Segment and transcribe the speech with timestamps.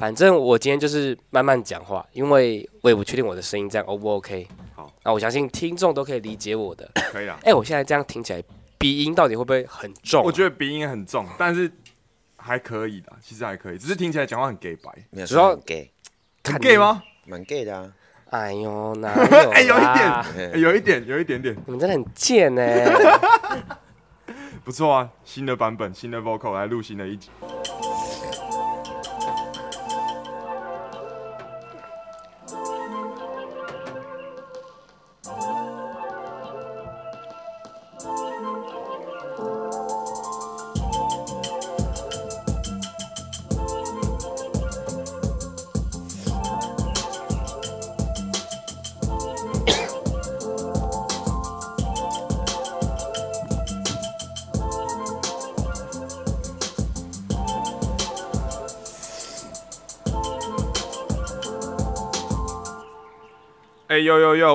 [0.00, 4.48] 反正我今天就是慢慢讲话，因为我也不确定我的声音这样 O 不 OK。
[4.74, 6.90] 好，那我相信听众都可以理解我的。
[7.12, 7.38] 可以啦。
[7.42, 8.42] 哎、我现在这样听起来
[8.78, 11.70] 鼻音到底会不会很重啊、我觉得鼻音很重，但是
[12.38, 15.90] 还可以的，其实还可以，只是听起来讲话很 gay 白，没有主要 gay，
[16.44, 17.02] 很看 gay 吗？
[17.26, 17.92] 蛮 gay 的啊。
[18.30, 19.50] 哎呦，哪有？
[19.52, 22.62] 哎，有一点， 有一点，有一点点，你们真的很贱呢、
[24.64, 25.10] 不错啊。
[25.24, 27.28] 新的版本，新的 vocal 来录新的一集。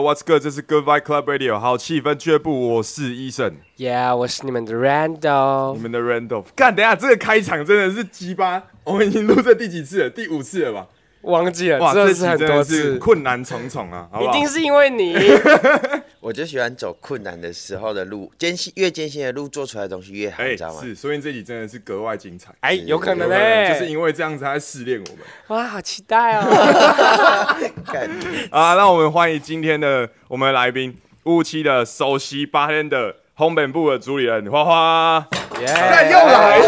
[0.01, 0.41] ，What's good？
[0.41, 5.81] 这是 Good Vibe Club Radio，好气氛俱乐部，我是医生，Yeah，我是你们的 Randall 你。
[5.81, 6.45] 们的 Randolph。
[6.55, 10.09] 干，等下这个开场真的是鸡巴，我们已经录这第几次了？
[10.09, 10.87] 第五次了吧？
[11.21, 14.29] 忘记了，哇，真的是很多真的是次，困难重重啊，好好？
[14.29, 15.15] 一定是因为你。
[16.21, 20.81] 我就喜欢走困难的时候的路，艰辛越艰辛的路做出来的东西越好，哎、你知道吗？
[20.81, 22.51] 是，所以这集真的是格外精彩。
[22.61, 27.55] 哎，有可能呢、能就是因为这样子，他在试炼我们哇，好期待哦！
[27.85, 28.09] 看
[28.51, 28.73] 啊！
[28.75, 35.27] 那我们欢迎今天的我们的来宾，五五七的首席八天的烘本部的主理人花花。
[35.61, 36.59] 耶干又来，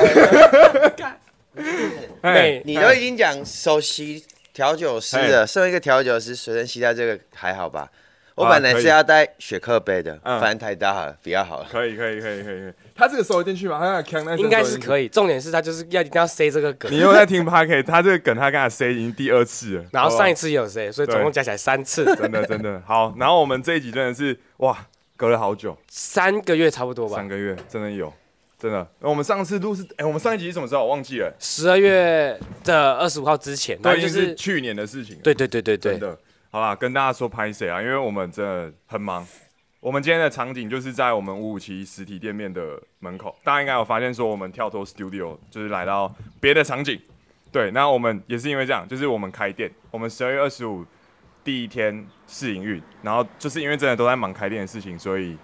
[2.21, 4.23] 哎妹，你都已经讲首席
[4.53, 7.89] 调酒师了，身为一个调酒师，随身携带这个还好吧？
[8.37, 11.67] 我本来是要带雪克杯的，嗯反正太大了，比较好了。
[11.71, 13.79] 可以可以可以可以，他这个收得进去吗？
[13.79, 14.77] 他那个腔那应该是。
[14.77, 24.85] 可以，重点是他就是要一定要塞这个梗你，又在听 p a r k 他这个梗他刚才 say 已经第二次了，然后上一次也有塞，所以总共加起来三次，真的真的好，然后我们这一集真的是哇，
[25.15, 27.27] 隔了好久，三个月差不多吧三。
[27.27, 28.13] 个月，真的有，
[28.59, 28.87] 真的。
[28.99, 30.83] 我们上次录是，哎、我们上一集是什么时候？
[30.83, 35.17] 我忘记了，十二月的二十五号之前，对就是经是去年的事情。
[35.23, 36.17] 对对对对对，真的。
[36.57, 37.79] 好啦，跟大家说拍谁啊？
[37.79, 39.23] 因为我们真的很忙。
[39.79, 46.99] 我们今天的场景就是在我们五五七实体店面的门口，大家应该有发现说我们跳脱 studio 就是来到别的场景。
[47.51, 50.83] 对，那我们也是因为这样，就是我们开店，我们十二月二十五
[51.43, 55.37] 第一天试营运，然后就是因为真的都在忙开店的事情，所以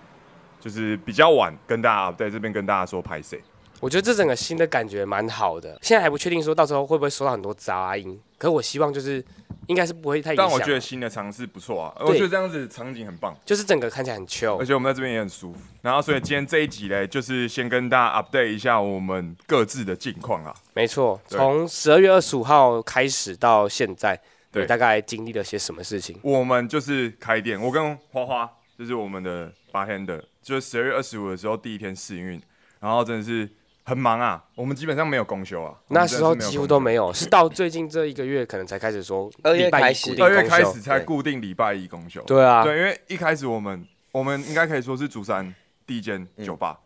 [0.60, 3.40] 就是比较晚跟大家在这边跟大家说拍谁。
[3.84, 5.78] 我觉得这整个新的感觉蛮好的。
[5.82, 9.22] 现在还不确定说到时候会不会收到很多杂音，可是我希望就是
[9.68, 10.48] 应该是不会太影响。
[10.48, 13.36] 但我觉得新的尝试不错啊，我觉得这样子场景很棒。
[13.44, 14.66] 就是整个看起来很 chill 而。
[14.66, 15.60] 且我们在这边也很舒服。
[15.82, 20.56] 然后，所以今天这一集嘞，就是先跟大家 update 一下我们各自的近况啊。
[20.74, 24.18] 没错，对从十二月二十五号开始到现在，
[24.50, 26.18] 对你大概经历了些什么事情？
[26.22, 28.50] 我们就是开店，我跟花花
[28.80, 32.42] 就是我们的 bartender，就是十二月二十五的时候第一天试营运，
[32.80, 33.50] 然后真的是
[33.84, 40.16] 很忙啊，我们基本上没有公休啊，那时候几乎都没有有，是到最近这一个月可能才开始说二月开始。
[40.22, 42.22] 二月开始才固定礼拜一公休。
[42.24, 45.54] 对啊，对，因为一开始我们我们应该可以说是竹山
[45.86, 46.80] 第一间酒吧，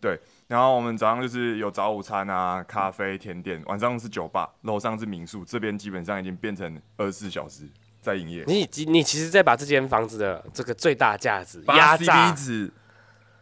[0.00, 0.18] 对。
[0.46, 7.62] 然后我们早上就是有早午餐啊、咖啡、甜点，晚上是酒吧，楼上是民宿，这边基本上已经变成二十四小时
[8.02, 12.70] 在营业，你你其实在把这间房子的这个最大价值把压榨，值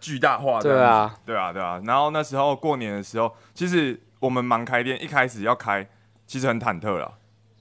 [0.02, 0.62] 巨大化的。
[0.62, 1.80] 对啊，对啊，对啊。
[1.86, 5.88] 然后那时候过年的时候，其实我们忙开店，一开始要开，
[6.26, 7.10] 其实很忐忑啦。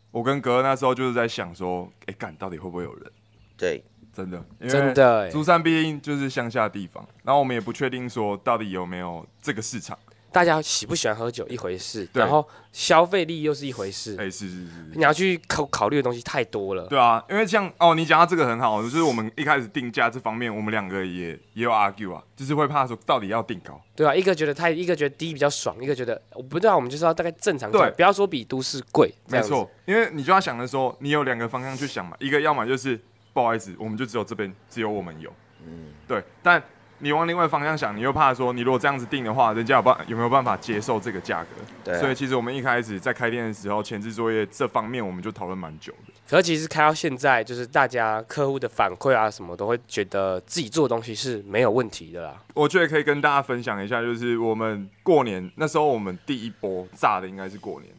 [0.09, 3.12] 我跟哥那时候就是在想说，哎，干到底会不会有人？
[3.56, 3.81] 对，
[4.12, 9.97] 真的，因为真的欸竹山毕竟就是乡下地方，然后我们也不确定说到底有没有这个市场。
[10.31, 16.88] 大家喜不喜欢喝酒一回事，然后消费力又是一回事，哎、是是是是，你要去考考虑的东西太多了。
[16.88, 23.80] 对啊，因为像哦，你讲到这个很好，就是我们一开始定价这方面，我们两个也也有 argue 啊，就是会怕说到底要定高。
[23.96, 27.91] 对啊，一个觉得太，一个觉得低比较爽，一个觉得我不知道，我们就是要大概正常价，对。
[27.91, 29.14] 不要说比都市贵。
[29.28, 33.00] 没错，，因为你就要想的说，你有两个方向去想嘛，一个要么就是
[33.34, 35.32] 不好意思，我们就只有这边只有我们有，
[35.66, 36.61] 嗯，对，但
[37.02, 41.50] 你往另外方向想，你又怕说，你如果这样子定的话，人家有办有没有办法接受这个价格？
[41.84, 46.14] 对啊所以其实我们一开始在开店的时候，前置作业这方面我们就讨论蛮久的。
[46.30, 52.42] 可是其实开到现在，就是大家客户的反馈啊，什么都会觉得自己做的东西是没有问题的啦。
[52.53, 57.92] 我觉得可以跟大家分享一下，就是我们过年那时候，我们第一波炸的应该是过年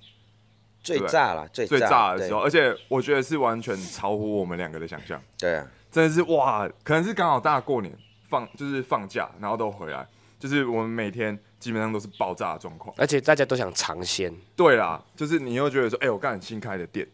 [0.81, 5.21] 最炸了，最最炸的时候，而且我觉得是完全超乎我们两个的想象。
[5.39, 7.93] 对啊，真的是哇，可能是刚好大家过年
[8.33, 10.07] 放就是放假，然后都回来，
[10.41, 12.95] 就是我们每天基本上都是爆炸的状况。
[12.97, 17.07] 而且大家都想尝鲜，对啦，就是你又觉得说，哎、我干新开的店，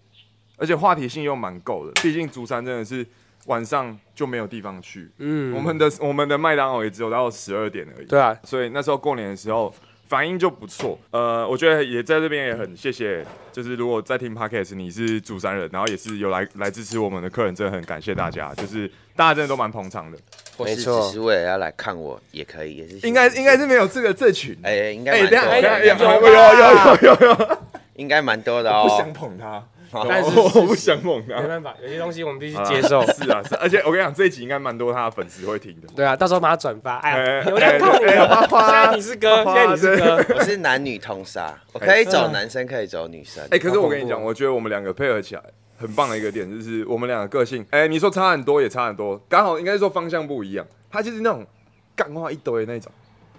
[0.57, 1.93] 而且话题性又蛮够的。
[2.01, 3.05] 毕竟竹山真的是
[3.47, 8.07] 晚上就没有地方去，嗯，我们的我们的麦当劳也只有到十二点而已。
[8.07, 9.75] 对啊，所以那时候过年的时候
[10.09, 10.99] 反应就不错。
[11.11, 20.19] 呃，我觉得也在这边也很谢谢，就是如果在听 podcast 你是主山人，然后也是有来来支持我们的客人，真的很感谢大家，就是大家真的都蛮捧场的。
[20.59, 24.59] 没错只是为了要来看我也可以，也是应该应该是没有这个这群。
[24.63, 27.59] 哎、应该哎，等下，等有有有吧有有有有，
[27.95, 29.13] 应该蛮多的哦不想哦。
[29.15, 29.63] 捧他，
[29.93, 31.41] 但是我不想捧他。
[31.41, 33.01] 没办法，有些东西我们必须接受。
[33.07, 35.89] 是啊，是啊，而且我跟你讲，这一集应该蛮多他的粉丝会听的。
[35.95, 36.99] 对啊，到时候把它转发。
[36.99, 40.35] 哎流量靠你花了，花现在你是哥，花现在你是哥。
[40.35, 43.43] 我是男女通杀，我可以走男生，可以走女生。
[43.51, 45.43] 哎、可是我跟你讲，我觉得我们两个配合起来
[45.79, 50.67] 很棒的一个点，就是我们两个个性，哎、你说差很多也差很多，刚好应该是说方向不一样。
[50.91, 51.47] 他就是那种
[51.95, 52.91] 干话一堆的那种，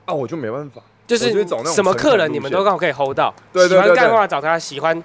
[0.06, 5.04] 啊，我就没办法，就是我就走那种什么客人你们都刚好可以 hold 到，对对对对喜欢干话找他，喜欢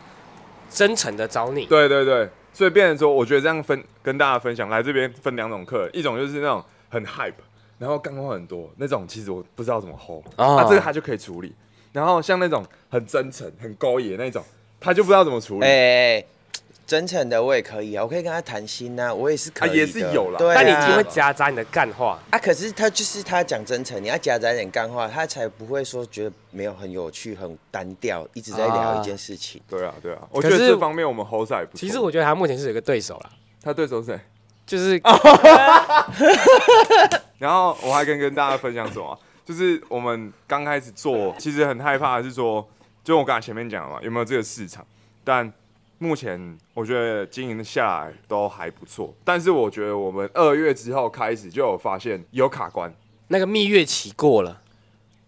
[0.75, 1.67] 真诚的找你。
[1.67, 7.33] 对对对，所以变成说，我觉得这样分跟大家分享，来这边分两种客人，一种就是那种很 hype，
[7.79, 11.55] 然后干货很多那种，其实我不知道怎么 hold，哦啊，这个他就可以处理。
[11.93, 14.43] 然后像那种很真诚、很勾引那种，
[14.81, 15.65] 他就不知道怎么处理。
[15.65, 16.25] 哎、
[16.87, 29.61] 真诚的我也可以啊，我可以跟他谈心呐、我也是可以的、啊也是有啦对啊，但你一定会夹杂你的干话，啊，可是他就是他讲真诚，你要夹杂一点干话，他才不会说觉得没有很有趣、很单调，一直在聊一件事情。
[29.69, 31.77] 对啊，对啊，我觉得这方面我们赛不。
[31.77, 33.31] 其实我觉得他目前是有一个对手啦，
[33.63, 34.21] 他对手是谁？
[34.67, 34.99] 就是
[37.39, 39.19] 然后我还跟跟大家分享什么啊？
[39.45, 42.67] 就是我们刚开始做，其实很害怕的是说，
[43.03, 44.85] 就我刚才前面讲的嘛，有没有这个市场？
[45.23, 45.53] 但
[45.99, 49.15] 目前我觉得经营下来都还不错。
[49.25, 52.93] 但是我觉得我们二月之后开始就有发现有卡关，
[53.29, 54.63] 那个蜜月期过了，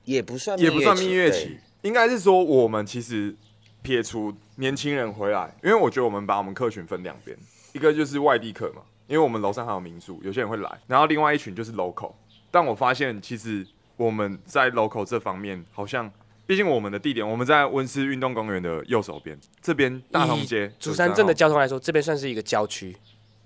[0.05, 3.35] 也不算也不算蜜月期，应该是说我们其实
[3.83, 7.37] 撇除年轻人回来，因为我觉得我们把我们客群分两边，
[7.73, 12.13] 一个就是外地客嘛，因为我们楼上还有民宿，有些人会来，然后另外一群就是 local。
[12.51, 13.67] 但我发现其实
[13.97, 16.11] 我们在 local 这方面好像。
[16.47, 22.97] 毕竟我们的地点，我们在温斯运动公园的右手边，这边大同街、竹山镇的交通来说，这边算是一个郊区，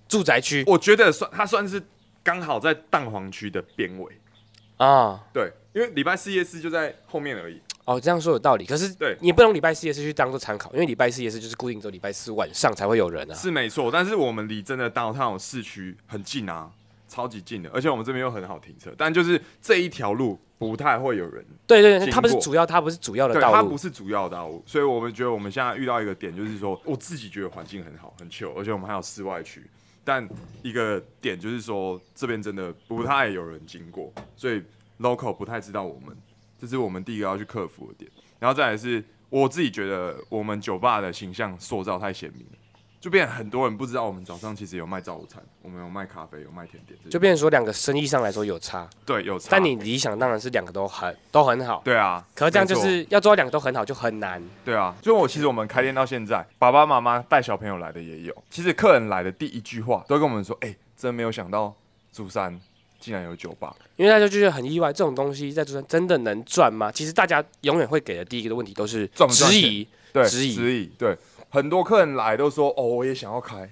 [0.07, 1.83] 住宅区我觉得算它算是
[2.23, 4.13] 刚好在蛋黄区的边尾。
[4.77, 5.25] 啊。
[5.33, 7.61] 对，因为礼拜四夜市就在后面而已。
[7.87, 13.35] 哦，这样说有道理，可是对你不能礼拜四夜市去当做参考，因为礼拜四夜市就是固定只有礼拜四晚上才会有人啊。
[13.35, 16.71] 是没错，但是我们离真的大套市区很近啊，
[17.09, 23.57] 超级近的，而且我们这边又很好停车，但就是这一条路不太会有人，对对它不是主要，它不是主要的对，道路。
[23.57, 23.81] 它不。
[23.81, 29.65] 是主要的道路，所以我们觉得我们现在遇到一个点，就是说我自己觉得环境很好，很 chill，而且我们还有室外区，
[30.05, 30.29] 但
[30.61, 34.63] 一个点就是说这边真的不太有人经过，所以
[34.99, 36.15] local 不太知道我们，
[36.59, 42.59] 这是我们第一个要去克服的点，然后再来是我自己觉得我们酒吧的形象塑造太鲜明了。
[43.01, 49.49] 就变很多人不知道我们早上其实有卖早午餐，我们有卖咖啡，有卖甜点，就变成说两个生意上来说有差，对有差。
[49.51, 54.43] 但你理想当然是两个都很都很好，对啊，可是这样就是要做到两个都很好就很难。
[54.63, 58.45] 对啊，就我其实我们开店到现在，爸爸妈妈带小朋友来的也有。
[58.51, 61.75] 其实客人来的第一句话都会跟我们说：“哎、真没有想到
[62.13, 62.61] 竹山
[62.99, 63.75] 竟然有酒吧。
[63.97, 66.93] 因为大家就觉得很意外，这种东西在珠山真的能赚吗？
[66.93, 71.17] 其实大家永远会给的第一个问题都是质疑，”对，质疑质疑，对，
[71.51, 73.69] 很多客人来都说：“哦，我也想要开。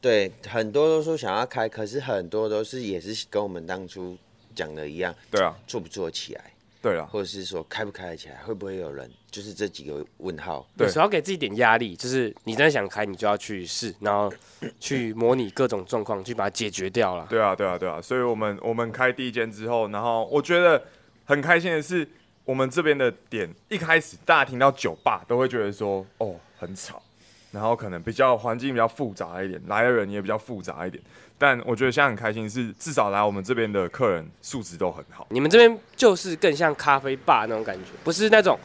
[0.00, 4.16] 对，很多都说想要开，可是很多都是也是跟我们当初
[4.54, 10.64] 讲的一样，”对啊，做不做起来，对啊，或者是说开不开得起来，会不会有人，就是这几个问号。
[10.76, 14.30] 对有时候要给自己点压力，就是你真的想开，你就要去试，然后
[14.78, 17.26] 去模拟各种状况，去把它解决掉了。
[17.30, 18.00] 对啊，对啊，对啊。
[18.02, 20.84] 所以我们我们开第一间之后，然后我觉得
[21.24, 22.06] 很开心的是，
[22.44, 27.02] 我们这边的点一开始大家听到酒吧都会觉得说：“哦，很吵。”
[27.50, 31.02] 然后可能比较环境比较复杂一点，来的人也比较复杂一点。
[31.38, 35.26] 但我觉得现在很开心是，至少来我们这边的客人素质都很好。
[35.30, 38.58] 你们这边就是更像咖啡吧那种感觉，不是那种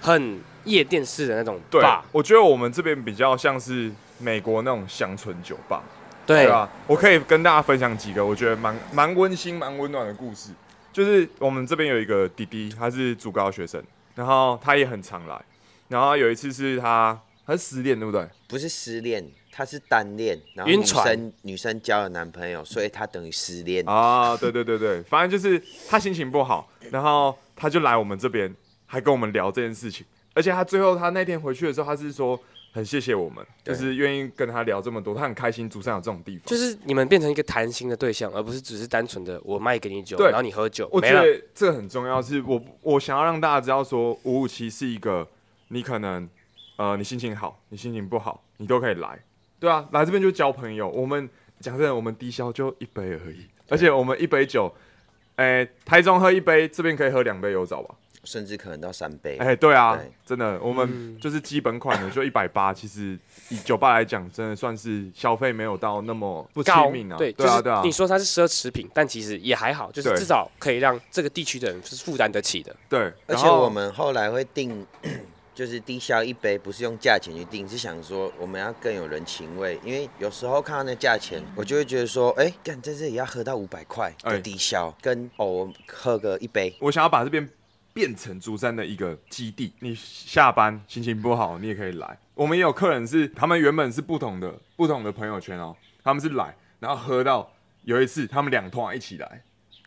[0.00, 5.82] 很夜店式的那种对吧。，我觉得我们这边比较像是美国那种乡村酒吧。
[6.24, 10.50] 对对啊，我可以跟大家分享几个我觉得蛮蛮温馨、蛮温暖的故事。
[10.92, 13.82] 就是我们这边有一个弟弟，他是主高学生，
[14.14, 15.40] 然后他也很常来。
[15.88, 18.28] 然后有一次是他他是失恋，对不对？
[18.46, 23.82] 不是失恋，他是单恋，然后女晕船生女生交了男朋友，所以他等于失恋。
[23.88, 30.04] 啊，对对对对，反正就是他心情不好，然后他就来我们这边，还跟我们聊这件事情。
[30.34, 32.38] 而且他最后他那天回去的时候，他是说
[32.70, 36.44] 很谢谢我们，就对是愿意跟他聊这么多，他很开心竹山有这种地方。
[36.44, 41.22] 就是你们变成一个谈心的对象，而不是只是单纯的我卖给你酒，对然后你喝酒我觉了。
[41.22, 45.26] 得这个很重要，是我我想要让大家知道说，五五七是一个
[45.68, 46.28] 你可能
[46.78, 49.18] 呃你心情好，你心情不好，你都可以来，
[49.60, 50.88] 对啊，来这边就交朋友。
[50.88, 51.28] 我们
[51.60, 54.72] 讲真的，我们低消就一杯而已，而且我们一杯酒，
[55.36, 57.94] 哎、台中喝一杯，这边可以喝两杯有找吧？
[58.24, 59.38] 甚至可能到三杯。
[59.38, 63.18] 哎、对啊，对真的，我们就是基本款的就一百八，其实
[63.48, 67.16] 以酒吧来讲，真的算是消费没有到那么不高亲民啊。
[67.16, 72.74] 对，对啊，就是对啊你，说它是奢侈品，但其实也还好，就是至少可以让这个地区的人是负担得起的。
[72.88, 73.12] 对。
[73.26, 74.86] 而且我们后来会定，
[75.58, 79.76] 就是低消一杯，不是用价钱去定，是想说我们要更有人情味。
[79.84, 87.44] 因为有时候看到那价钱，我就会觉得说，哎、干在这里要喝到五百块哎的低消，跟哦我喝个一杯，我想要把这边
[87.92, 89.72] 变成竹山的一个基地。
[89.80, 92.16] 你下班心情不好，你也可以来。
[92.34, 95.74] 我们也有客人是，他们原本是不同的不同的朋友圈哦，
[96.04, 97.50] 他们是来，然后喝到
[97.82, 99.42] 有一次他们两团一起来，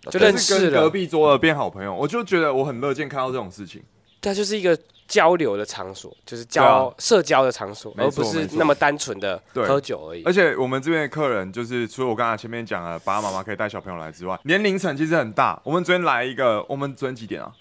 [0.09, 3.81] 就认识了是跟隔壁桌的变好朋友，我就觉得我很乐见看到这种事情。
[4.23, 4.77] 它就是一个
[5.11, 10.31] 交流的场所，就是交、啊社交的场所，而不是那么单纯的对喝酒而已而。
[10.31, 15.59] 且我们这边的客人，就是除了我刚才前面讲了，爸爸妈妈可以带小朋友来之外，年龄层其实很大。
[15.65, 17.51] 我们昨天来一个，我们昨天几点啊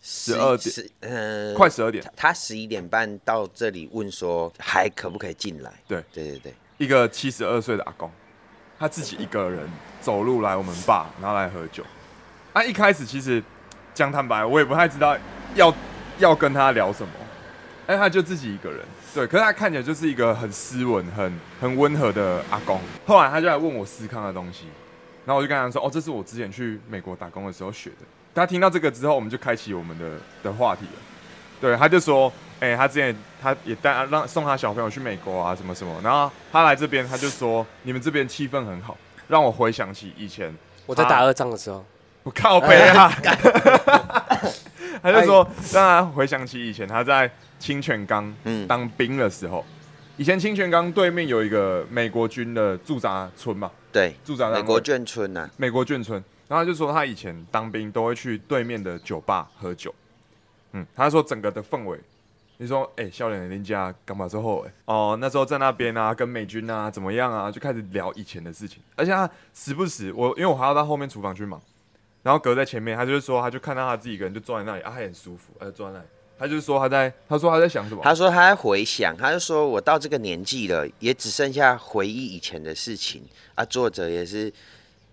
[0.00, 2.02] 十二点十，呃，快十二点。
[2.16, 5.70] 他十一点半到这里问说还可不可以进来？
[5.86, 8.10] 对对对对，一个七十二岁的阿公，
[8.78, 9.68] 他自己一个人
[10.00, 11.84] 走路来我们爸，然后来喝酒。
[12.54, 13.42] 啊，一开始其实
[13.92, 15.14] 讲坦白，我也不太知道
[15.54, 15.70] 要
[16.20, 17.12] 要跟他聊什么。
[17.86, 18.78] 哎，他就自己一个人，
[19.12, 22.80] 对，可是他看起来就是一个很斯文、很很温和的阿公。
[23.04, 24.66] 后来他就来问我思康的东西，
[25.26, 30.10] 然后我就跟他说：“哦，这是我之前去美国打工的时候学的。”他听到这个之后，我们就开启我们的
[30.40, 30.92] 的话题了。
[31.60, 38.96] 对，他就说，哎、他之前他也带让送他小朋友去美国啊，什么什么，然后他来这边，他就说你们这边气氛很好，
[39.26, 41.84] 让我回想起以前我在打二仗的时候，
[42.22, 43.12] 我靠背啊，
[45.02, 48.66] 他就说让他回想起以前他在清泉岗嗯。
[48.66, 49.64] 当兵的时候，
[50.16, 59.94] 以前清泉岗对面有一个美国军的驻扎村嘛，对，驻扎美国眷村呐、美国眷村，然后他就说他以前当兵都会去对面的酒吧喝酒，
[60.72, 61.98] 嗯，他说整个的氛围，
[62.58, 71.60] 你说哎，笑脸人家干嘛之后哎，哦，那时候在那边啊，跟美军啊怎么样啊，就开始聊以前的事情，而且他时不时我因为我还要到后面厨房去忙，
[72.22, 76.06] 然后隔在前面，他就是说他就看到他自己一个人就坐在那里啊，他很舒服，他就坐在那里，
[76.38, 83.22] 他就是说他在他说他在想什么，他说他在回想，他就说我到这个年纪了，也只剩下回忆以前的事情
[83.54, 83.64] 啊。
[83.64, 84.52] 作者也是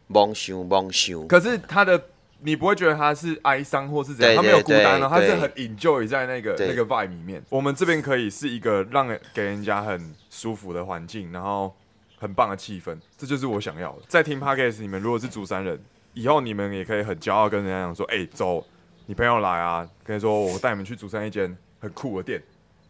[0.07, 2.01] 蒙羞蒙羞，可是他的
[2.39, 7.41] 你不会觉得他是哀伤或是怎样，对他没有孤单哦，他是很 enjoy 在那个那个 vibe 里面。
[7.49, 11.75] 我们这边可以是一个让人给人家很舒服的环境，然后
[12.17, 14.03] 很棒的气氛，这就是我想要的。
[14.07, 15.79] 在听 podcast，你们如果是竹山人，
[16.17, 18.65] 以后你们也可以很骄傲跟人家讲说，哎、走，
[19.05, 22.41] 你朋友来啊，跟你说我带你们去竹山一间很酷的店，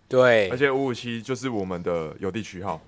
[0.08, 2.80] 对而，且五五七就是我们的有地区号。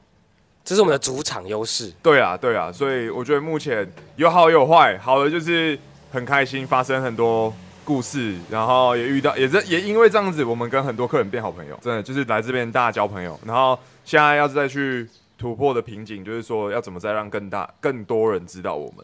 [0.63, 1.91] 这是我们的主场优势。
[2.01, 5.77] 对啊，对啊，所以我觉得目前有好有坏，好的就是
[6.11, 7.51] 很开心，发生很多
[7.83, 19.03] 故事，然后也遇到，也是也因为这样子，我们跟很多客人变好朋友，真的就是来这边大家交朋友，然后现在要再去突破的瓶颈，就是说要怎么再让更大更多人知道我们，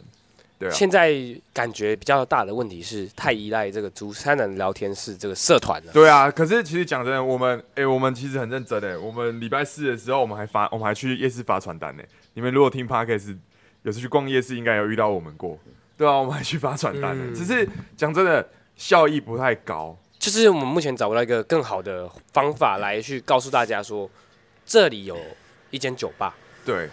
[0.58, 1.14] 对啊，现在
[1.54, 5.92] 感觉比较大的问题是太依赖这个竹山人聊天室这个社团了。
[5.92, 12.04] 对啊，可是其实讲真的，我们哎、我们其实很认真哎，我们礼拜四的时候，我们还发，我们还去夜市发传单呢。
[12.34, 13.38] 你们如果听 podcast
[13.84, 15.60] 有次去逛夜市，应该有遇到我们过，
[15.98, 17.26] 对啊，我们还去发传单呢。
[17.28, 19.98] 嗯只是讲真的，效益不太高。
[20.18, 24.10] 就是我们目前找不到一个更好的方法来去告诉大家说，
[24.66, 25.18] 这里有
[25.70, 26.36] 一间酒吧。
[26.66, 26.90] 对，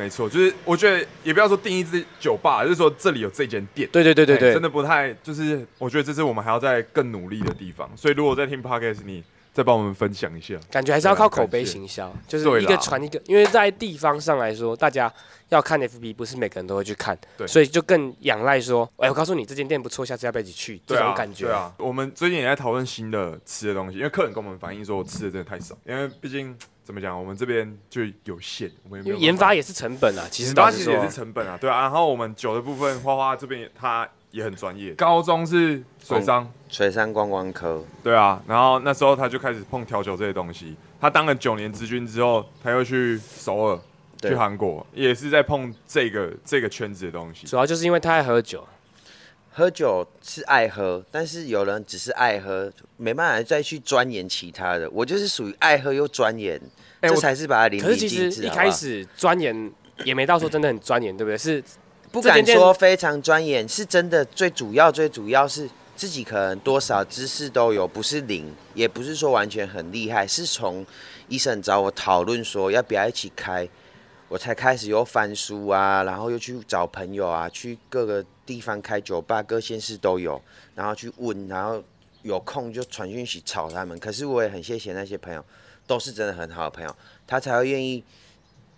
[0.00, 3.86] 没错，就是我觉得也不要说定义这酒吧，就是说这里有这间店。
[3.92, 7.90] 对对对对真的不太，就是我觉得这是我们还要再更努力的地方。
[7.94, 10.54] 所以如果在听 podcast，你再帮我们分享一下。
[10.70, 15.12] 感觉还是要靠口碑行销，就是一个传一个，因为在地方上来说，大家
[15.48, 20.80] 要看 FB，不是每个人都会去看，对所以就更仰赖说，哎，我告诉你这间店不错，下次要不要一起去？
[20.86, 21.46] 这种感觉。
[21.46, 31.80] 对啊，我们最近也在讨论新的吃的东西，因为客人跟我们反映说，我吃的真的太少，因为毕竟怎么讲，我们这边就有限，我们也没因有研发也是成本啊，其实研老实说发其实也是，成本啊，对啊。
[31.82, 38.42] 然后我们酒的部分，花花这边也他也很专业，高中是水商，水商观光科，对啊。
[38.46, 43.78] 然后那时候他就开始碰调酒这些东西，他当了九年之军之后，他又去首尔。
[44.20, 48.68] 对去韩国也是在碰这个这个圈子的东西，主要就是因为他爱喝酒，
[49.50, 54.90] 喝酒是爱喝，但是有人只是爱喝，没办法再去钻研其他的。
[54.90, 56.60] 我就是属于爱喝又钻研，
[57.00, 58.08] 这才是把它淋漓可是其。
[58.10, 59.72] 实一开始钻研
[60.04, 61.38] 也没到说真的很钻研，对不对？
[61.38, 61.64] 是
[62.12, 64.24] 不敢说非常专业，是真的。
[64.24, 70.26] 最主要最主要是自己可能多少知识都有，不是零，也不是说完全很厉害。
[70.26, 70.84] 是从
[71.28, 73.68] 医生找我讨论说要不要一起开，
[74.28, 80.42] 我才开始又翻书啊，然后又去找朋友啊，去各个地方开酒吧，各县市都有，
[80.74, 81.80] 然后去问，然后
[82.22, 83.96] 有空就传讯息吵他们。
[84.00, 85.44] 可是我也很谢谢那些朋友，
[85.86, 88.02] 都是真的很好的朋友，他才会愿意。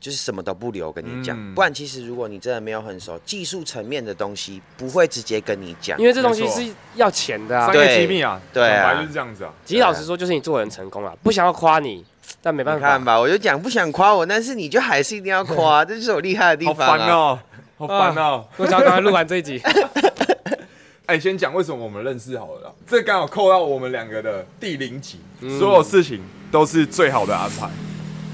[0.03, 6.05] 就是什么都不留跟你讲，嗯不然其实如果你真的没有很熟，技术层面的东西不会直接跟你讲因。
[6.05, 7.73] 为这东西是要钱的啊商。
[7.73, 9.53] 对业机密啊，对啊就是这样子啊。
[9.65, 12.05] 其实老实说，就是你做人成功了，不想要夸你，
[12.43, 12.85] 但没办法。
[12.85, 16.99] 你看吧，我就讲不想夸我，但是你就还是一定要夸， 这就是我厉害的地好方啊。
[16.99, 17.39] 烦哦，
[17.79, 18.45] 好烦哦。
[18.57, 19.63] 我想要赶快录完这一集。
[21.07, 27.71] 哎，先讲为什么我们认识好了啦，这刚好扣到我们两个的第零集，嗯所有事情都是最好的安排。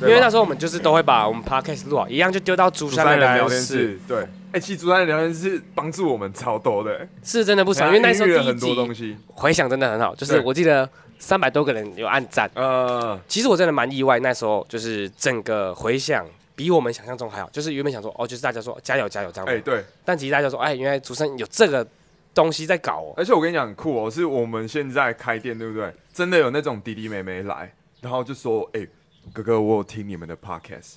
[0.02, 7.86] 因为那时候我们就是都会把我们 podcast 录好，一样就丢到竹竹山的聊天室，室，对，哎，其实竹山的聊天室帮助我们超多的，哎是真的不少。
[7.88, 10.88] 因为那时候很多东集西，回响真的很好，就是我记得
[11.18, 12.48] 三百多个人有按赞。
[12.54, 16.24] 呃，其实我真的蛮意外，那时候就是整个回响
[16.54, 17.50] 比我们想象中还好。
[17.52, 21.86] 就是原本想说哦，就是大家说加油加油这样，哎，对，但其实大家说哎，原来竹山有这个
[22.32, 23.14] 东西在搞哦。
[23.16, 25.92] 而且我跟你讲很酷哦，是我们现在开店，对不对？
[26.14, 28.86] 真的有那种弟弟妹妹来，然后就说：“哎、
[29.32, 30.94] 哥哥，我有听你们的 podcast。”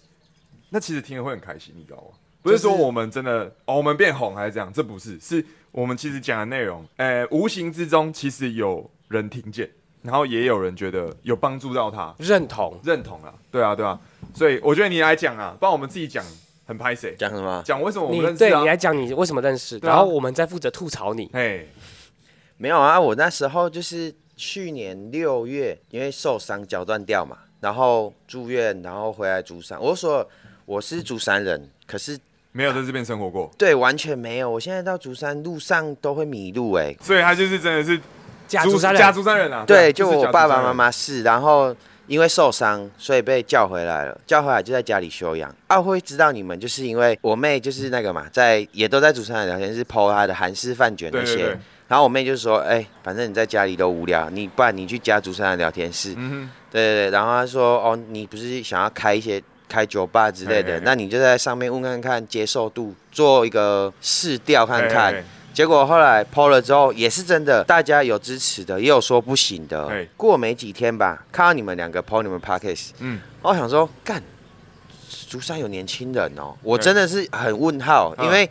[0.69, 2.17] 那其实听了会很开心，你知道吗？
[2.41, 9.69] 不是说我们真的哦，我们变红还是这样，这不是，是我们其实讲的内容，呃，无形之中其实有人听见，
[10.01, 14.00] 然后也有人觉得有帮助到他，认同，认同了，对啊，对啊，
[14.33, 16.25] 所以我觉得你来讲啊，不然我们自己讲
[16.65, 17.61] 很拍谁，讲什么？
[17.63, 18.65] 讲为什么我们你认识啊对你？
[18.65, 21.29] 来讲你为什么认识，啊然后我们在负责吐槽你。
[21.33, 21.63] 哎，
[22.57, 29.80] 没有啊，我那时候就是去年六月，因为受伤脚断掉嘛，然后住院，然后回来竹山。
[29.82, 30.27] 我说
[30.65, 32.20] 我是竹山人，可是
[32.51, 34.50] 没有在这边生活过，对完全没有。
[34.50, 37.98] 我现在到竹山路上都会迷路哎、所以他就是真的是
[38.48, 41.74] 家竹山人家竹山人啊，对，啊就我爸爸妈妈是，然后
[42.08, 44.20] 因为受伤，所以被叫回来了。
[44.27, 45.56] 叫回来就在家里休养。
[45.68, 51.58] 啊，会知道你们，就是因为我妹就是那个嘛，在也都在主持人聊天室 PO 她的韩式饭卷那些。
[51.91, 56.13] 然后我妹就说：“哎、反正你在家里都无聊，你不然你去加竹山的聊天室。
[56.15, 60.82] 嗯对对对，然后她说：“哦，你不是想要开一些开酒吧之类的，嘿嘿嘿。
[60.86, 65.21] 那你就在上面问看看接受度，做一个试调，看看。
[65.54, 69.91] 结果后来 PO 了之后，也是真的，大家有支持的，也有说不行的。
[70.15, 74.23] 过没几天吧，看到你们两个 PO 你们 Podcast，嗯，我想说，干，
[75.27, 78.25] 竹山有年轻人哦，我真的是很问号，嗯。
[78.25, 78.49] 因为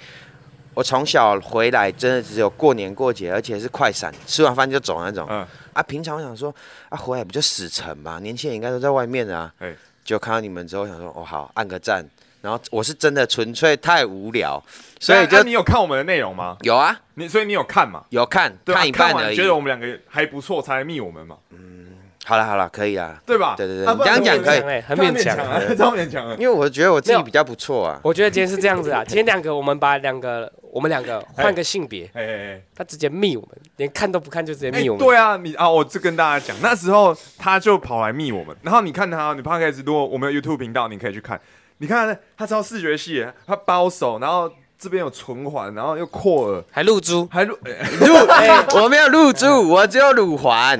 [0.80, 5.26] 我从小回来真的只有过年过节，而且是快闪，吃完饭就走那种。
[5.28, 6.54] 嗯，啊，平常我想说，
[6.88, 9.74] 啊，回来不就死沉嘛，年轻人应该都在外面啊哎。
[10.02, 12.02] 就看到你们之后，想说，哦，好，按个赞。
[12.40, 14.60] 然后我是真的纯粹太无聊，
[14.98, 16.56] 所以就你有看我们的内容吗？
[16.62, 18.02] 有啊，你所以你有看嘛？
[18.08, 18.50] 有看？
[18.64, 19.42] 看一半而已觉。
[19.42, 21.88] 得我们两个还不错，才来密我们嘛，嗯
[22.24, 23.20] 好了好了，可以啊。
[23.26, 23.54] 对吧？
[23.58, 26.34] 对对对啊你这样讲可以哎很勉强啊，超勉强啊。
[26.38, 28.00] 因为我觉得我自己比较不错啊。
[28.02, 35.04] 我觉得今天是这样子啊，今天两个我们把两个我们两个换个性别，哎哎他直接密我们，连看都不看就直接哎，密我们。
[35.04, 41.40] 对啊，你啊，我就跟大家讲，那时候他就跑来密我们，然后你看他，你 podcast 如果我们有 YouTube 频道，你可以去看，
[41.78, 50.78] 你看他超视觉系，他包手，然后这边有唇环，然后又扩耳，还露珠，还露，哎， 我没有露珠，我只有乳环。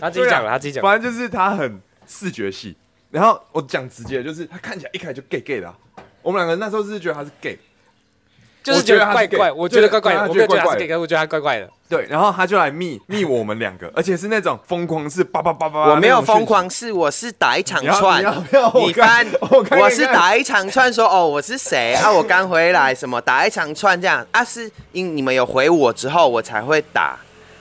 [0.00, 0.80] 他自己讲了，他自己讲。
[0.82, 2.76] 反正就是他很视觉系。
[3.10, 5.76] 然后我讲直接，就是他看起来一开始就 gay gay 的啊、
[6.22, 7.58] 我们两个那时候是觉得他是 gay，
[8.62, 11.68] 就是觉得怪怪，我觉得怪怪的，我没有觉得怪怪是 gay，我觉得他怪怪的。
[11.88, 18.20] 对，然后他就来密密我们两个，而且是那种疯狂是叭叭叭叭，我没有疯狂，是我是打一场串。
[18.20, 21.94] 你要不要，我看翻， 我看我是打一场串说哦我是谁？
[21.94, 23.18] 啊，我刚回来什么？
[23.20, 24.26] 打一场串这样。
[24.32, 27.18] 啊，是因你们有回我之后我才会打，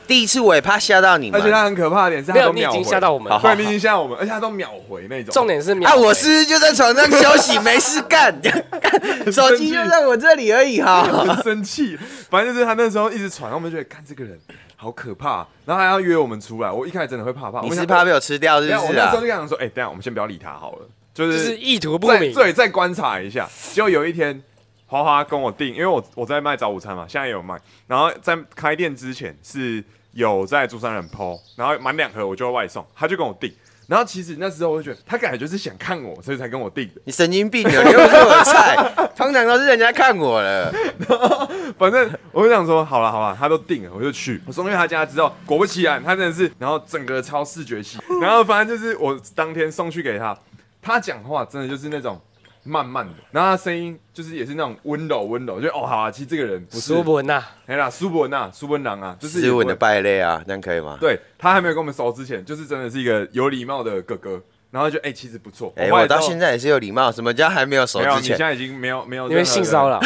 [0.08, 3.32] 第一次我也怕吓到你们而且他很可怕的点是，没有，你已经吓到我们。
[3.42, 5.34] 对，你已经吓到我们，而且他都秒回那种。
[5.34, 8.34] 重点是秒啊，回我是就在床上休息没事干，
[9.32, 11.04] 手机就在我这里而已哈。
[11.04, 11.98] 很生气，
[12.30, 14.40] 反正就是他那时候一直传，我们就觉得看这个人
[14.76, 19.22] 好可怕，然后还要约我们出来，我一开始真的会怕怕，你我想是怕被我吃掉是不是啊我那时候？
[19.22, 22.34] 就跟他说，哎、等下我们先不要理他好了，就就是是意图不明。
[22.34, 23.50] 再对再观察一下。
[23.74, 24.42] 结果有一天，
[24.86, 27.60] 花花跟我订，因为我我在卖早午餐嘛，现在也有卖。
[27.88, 29.84] 然后在开店之前是
[30.18, 33.54] 有在珠山人抛，然后满两盒我就会外送，他就跟我订。
[33.86, 37.02] 然后其实那时候我就觉得他感觉就是想看我，所以才跟我订的。
[37.06, 38.76] 你神经病啊，你又不是我的菜，
[39.16, 40.74] 通常都是人家看我了。
[41.08, 44.42] 然 后反正我就想说，好了好了，他都订了，我就去。
[44.48, 50.38] 我送去他家之后，果不其然，他真的是，然后整个超视觉系，然后反正就是我当天送去给他，
[50.82, 52.20] 他讲话真的就是那种
[52.68, 60.98] 慢慢的，然后他声音就是也是那种温柔温柔，就哦好啊，其实这个人不是苏，文呐，哎啦，苏文呐，苏文郎啊，就是也不会斯文的败类啊，这样可以吗？
[61.00, 65.74] 对他还没有跟我们熟之前，就是真的是一个有礼貌的哥哥，然后就哎、其实不错。
[65.78, 67.12] 哎、我到现在也是有礼貌。
[67.12, 68.34] 什么叫还没有熟没有，之前？
[68.34, 70.00] 你现在已经没有没有因为性骚扰，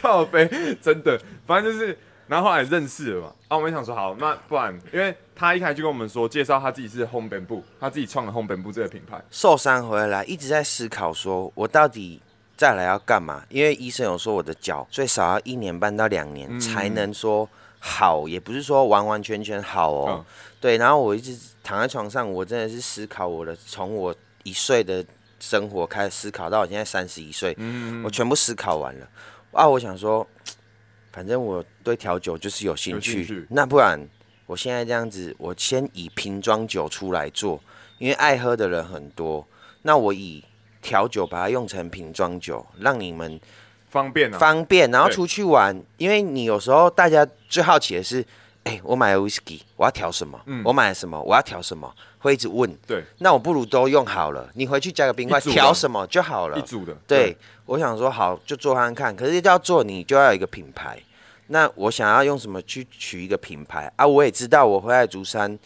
[0.00, 0.48] 靠背，
[0.80, 12.20] 真的，反正就是，然后后来认识了嘛，啊，我们想说好，那不然，因为他一开始就跟我们说，介绍他自己是 Home Bamboo，他自己创了 Home Bamboo 这个品牌，受伤回来一直在思考，说我到底
[12.56, 13.44] 再来要干嘛？
[13.48, 20.06] 因为医生有说我的脚最少要一年半到两年、嗯才能说好，也不是说完完全全好哦。
[20.10, 20.24] 嗯
[20.60, 24.12] 对，然后我一直躺在床上，我真的是思考我的，从我
[24.42, 25.04] 一岁的
[25.38, 29.06] 生活开始思考到我现在三十一岁，嗯，我全部思考完了。
[29.52, 30.26] 啊，我想说，
[31.16, 33.46] 反正我对调酒就是有兴趣，兴趣。
[33.48, 33.98] 那不然
[34.44, 37.58] 我现在这样子，我先以瓶装酒出来做，
[37.96, 39.48] 因为爱喝的人很多，
[39.80, 40.44] 那我以
[40.82, 43.40] 调酒把它用成瓶装酒，让你们
[43.88, 48.22] 方便啊，方便，然后出去玩，因为你有时候大家最好奇的是，
[48.66, 50.40] 哎、我买了 whisky，我要调什么？
[50.46, 51.20] 嗯我买了什么？
[51.22, 51.88] 我要调什么？
[52.18, 52.68] 会一直问。
[52.84, 56.62] 对，那我不如都用好了，你回去加个冰块，调什么就好了一。
[56.62, 60.98] 组的，对，我想说好就做看看，可是要做你就要有一个品牌。
[61.46, 64.04] 那我想要用什么去取一个品牌啊？
[64.04, 65.56] 我也知道我回来竹山，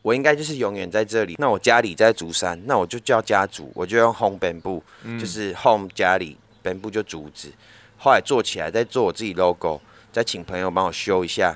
[0.00, 1.36] 我应该就是永远在这里。
[1.38, 4.80] 那我家里在竹山，那我就叫家族，我就用 home bamboo，、
[5.20, 7.52] 就是 home 家里 bamboo 就竹子。
[7.98, 9.78] 后来做起来，再做我自己 logo，
[10.10, 11.54] 再请朋友帮我修一下。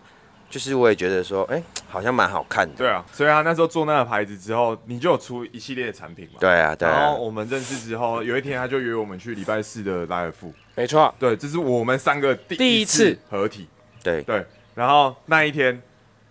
[0.55, 2.77] 就是我也觉得说，哎、好像蛮好看的。
[2.77, 6.97] 对啊，所以他那时候做那个牌子之后，你就有出一系列的产品嘛，对啊，对啊。
[6.97, 13.67] 然后，我们认识之后，有一天他就约我们去礼拜四的莱尔富，没错，对，这是我们三个第第一次次合体，
[14.01, 15.83] 对，对，然后那一天，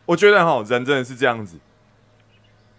[0.05, 1.57] 我觉得哈，人真的是这样子，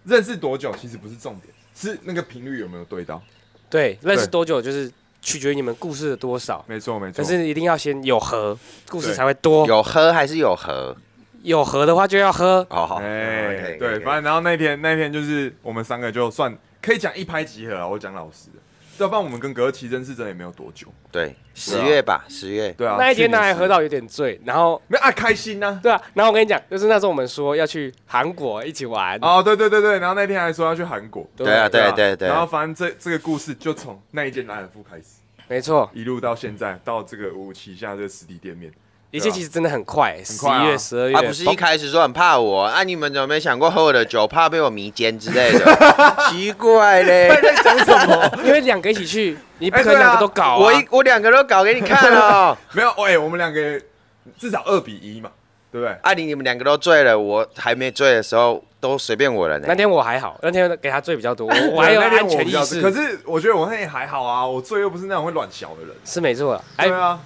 [0.05, 3.23] 认识多久其实不是重点，是那个频率有没有对到。
[3.69, 9.67] 对，认识多久就是取决于你们故事的多少，没错没错，但是一定要先有合，故事才会多。
[9.67, 10.97] 有喝还是有喝？
[11.45, 18.59] 有合的话就要喝，好好，哎，对，反正然后那天那天就是我们三个就算可以讲一拍即合啊，我讲老实的，
[18.99, 22.73] 要不然我们跟格奇认识真的也没有多久，对，十月吧，十月。
[22.73, 32.27] 对啊，那一天他还喝到有点醉，然后没有啊开心呢、对啊，然后我跟你讲，就是那时候我们说要去韩国一起玩，哦，对对对对，然后那天还说要去韩国，对对啊，对啊对对。
[32.27, 38.73] 然后反正这这个故事就从那一间莱尔富开始，没错，一路到现在到这个五五旗下这个实体店面，
[39.15, 45.77] 一切其实真的很快，十一月、十二月，他不是一开始说很怕我，啊，你们怎么没想过喝我的酒怕被我迷奸之类的？
[46.29, 47.31] 奇怪嘞，
[47.63, 48.29] 讲什么？
[48.45, 50.57] 因为两个一起去，你不可能两个都搞啊。
[50.57, 52.59] 我一我两个都搞给你看哦。
[52.75, 53.81] 没有，哎、我们两个
[54.37, 55.31] 至少二比一嘛，
[55.71, 55.97] 对不对？
[56.03, 59.77] 啊，你你们两个都醉了，我还没醉的时候都随便我了呢那。
[59.77, 65.95] 天我还好，那天给他醉比较多，我我还有对那天安全意识，可是我觉得我那天还好啊，我醉又不是那种会乱小的人。
[66.05, 66.65] 是没错啊。
[66.79, 67.21] 哎对，啊，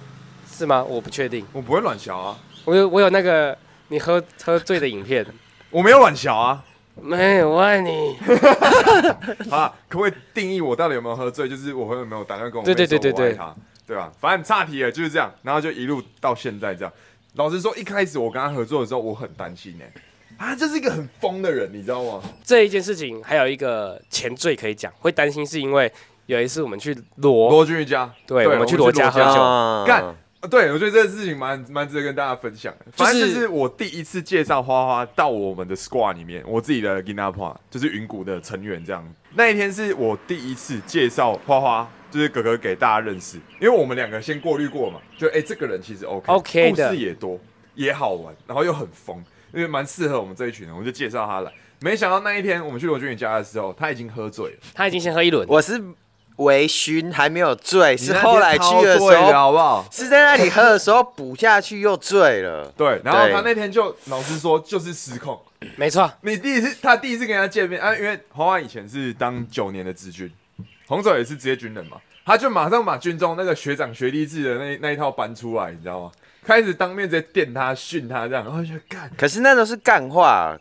[0.59, 0.83] 是吗？
[0.83, 5.25] 我不确定，我不会乱小啊，我有我有那个你喝喝醉的影片，
[5.69, 6.65] 我没有乱小啊。
[7.01, 8.17] 没有我爱你。
[9.49, 11.47] 好啦，可不可以定义我到底有没有喝醉？
[11.47, 13.55] 就是我有没有打算跟我对妹说对对对对我爱她，
[13.87, 14.11] 对吧？
[14.19, 16.93] 反正差题了，就是这样，然后就一路到现在这样。
[17.35, 19.85] 老实说，一开始我跟他合作的时候，我很担心呢、
[20.35, 22.21] 啊，这是一个很疯的人，你知道吗？
[22.43, 25.89] 这一件事情还有一个前缀可以讲，会担心是因为
[26.25, 30.15] 有一次我们去罗，罗君瑜家，对我们去罗家喝酒啊干呃
[30.49, 32.85] 对，我觉得这个事情蛮蛮值得跟大家分享的。
[32.93, 39.05] 反正就就是是我第一次介绍花花到我们的 squad 里面，我自己的 Gina p a 就是云谷的成员这样。
[39.35, 47.37] 那一天是我第一次介绍花花，就是哥哥给大家认识，因为我们两个先过滤过嘛，就哎、这个人其实 OK OK 故事也多，
[47.75, 49.17] 也好玩，然后又很疯，
[49.53, 51.51] 因为蛮适合我们这一群人，我就介绍他来。
[51.81, 55.81] 没想到那一天我们去罗俊宇家的时候，他已经喝醉了，他已经先喝一轮，我是
[56.39, 59.85] 微醺，还没有醉，是后来去的时候，好不好？
[59.91, 62.71] 是在那里喝的时候补下去又醉了。
[62.75, 65.39] 对，然后他那天就老实说就是失控。
[65.75, 70.31] 没错，你第一次，他第一次跟他见面啊，因为黄华以前是当九年的职军，
[70.87, 76.11] 红手也是职业军人嘛，他就马上把军中那个学长学弟制的那那一套搬出来，你知道吗？
[76.45, 80.57] 开始当面直接电他、训他这样，然后就觉得干，可是那都是干话，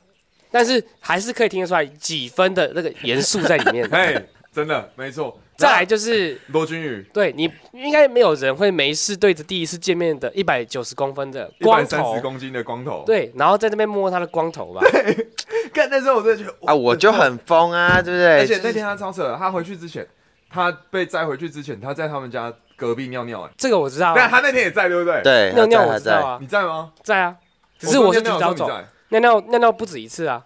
[0.50, 3.88] 但是还是可以听得出来几分的那个严肃在里面。
[3.92, 5.38] 嘿，真的没错。
[5.56, 14.80] 再来就是罗君宇，对你应该没有人会没事对着第一次见面的一百九十公分的一百光头三十，公斤的光头，，对，然后在那边摸他的光头吧。
[15.72, 18.40] 看那时候我真的觉得啊，我就很疯啊，对不对？
[18.40, 20.04] 而且那天他超扯，他回去之前，
[20.50, 26.92] 他被载回去之前，他在他们家隔壁尿尿，哎，这个我知道啊，但他那天也在，对不对？，对尿尿我知道啊你，在吗？
[27.02, 27.36] 在啊，
[27.78, 30.44] 只是我是提早在尿尿尿尿不止一次啊。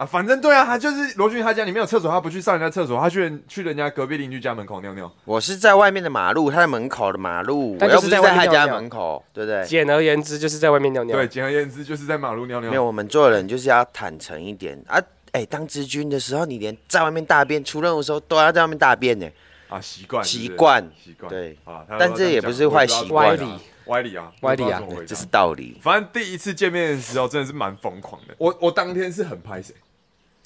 [0.00, 5.12] 啊，反正对啊，他就是罗俊，他家里面有厕所，他不去上人家厕所，他去人去人家隔壁邻居家门口尿尿。
[5.26, 9.62] 我是在外面的马路，他在门口的马路，我又不是但就是在他家面尿尿门口，对不对？
[9.66, 11.14] 简而言之，就是在外面尿尿。
[11.14, 12.70] 对，简而言之就是在马路尿尿。
[12.70, 14.98] 没有，我们做人就是要坦诚一点啊。
[15.32, 19.28] 哎，当知军的时候，你连在外面大便出任务的时候都要在外面大便呢。
[19.68, 23.44] 啊，习惯是不是习惯习惯对啊，他但这也不是坏习惯歪理，
[23.84, 25.78] 歪理啊，歪理啊我不知道怎么回答这是道理。
[25.82, 28.34] 反正第一次见面的时候真的是蛮疯狂的。
[28.38, 29.72] 我我当天是很拍谁，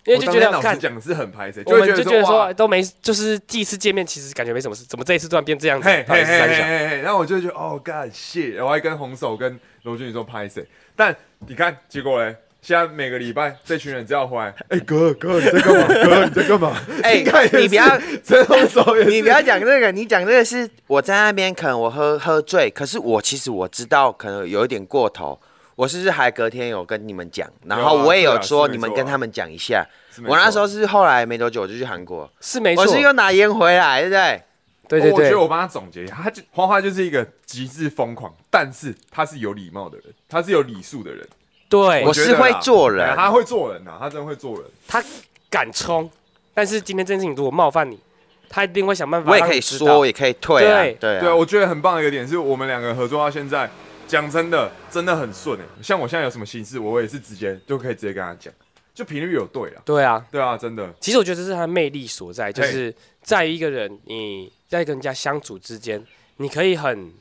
[0.07, 5.88] 因为就觉得老师，讲是很拍谁，我们就会觉得说都没，就是第一次见面，其实感觉没什么事，怎么这一次突然变这样子？
[5.88, 15.87] 嘿嘿嘿嘿然后我就觉得哦，God shit，我还跟红手跟罗俊宇说拍谁，但你看结果嘞，现在每个礼拜这群人只要回来，哎哥哥你在干嘛？
[16.05, 16.77] 哥你在干嘛？
[17.03, 17.25] 哎
[17.61, 25.40] 你不要陈红手，你不要讲这个，你讲这个是我在那边，可能我喝喝醉，可是我其实我知道可能有一点过头。
[25.77, 29.85] 我是不是还隔天有跟你们讲，然后我也有说你们跟他们讲一下。
[30.27, 32.85] 我那时候是后来没多久我就去韩国，是没错。
[32.85, 34.43] 我，是又拿烟回来，对不对？
[34.87, 41.27] 对对对，我觉得我帮他总结一下，他就花花就是一个极致疯狂，但是他是有礼貌的人，他是有礼数的人。
[41.69, 42.05] 对。
[42.05, 43.09] 我是会做人。
[43.09, 44.65] 哎他会做人呐，他真的会做人。
[44.87, 45.03] 他
[45.51, 46.09] 敢冲，
[46.53, 47.99] 但是今天这件事情如果冒犯你，
[48.49, 51.19] 他一定会想办法我也可以说，也可以退啊，对。
[51.19, 53.69] 对，我觉得很棒的一个点是我们两个合作到现在，
[54.07, 55.64] 讲真的，真的很顺哎。
[55.83, 58.53] 像我现在有什么心事，我也是直接就可以直接跟他讲，
[58.95, 59.83] 就频率有对了。
[59.85, 66.05] 对啊，对啊，真的，其实我觉得这是他的魅力所在，就是在一个人你在跟人家相处之间，
[66.37, 67.12] 你可以很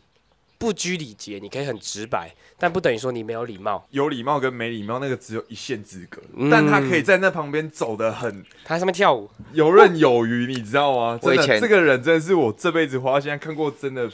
[0.63, 3.85] 不拘礼节，你可以很直白，但不等于说你没有礼貌。
[3.89, 11.19] 有礼貌跟没礼貌那个只有一线之隔，嗯但他可以在那旁边走的很他在上面跳舞，游刃有余，你知道吗？
[11.21, 14.09] 真的，我以前这个人真的是我这辈子活到现在看过，真的